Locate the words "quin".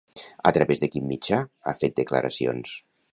0.95-1.05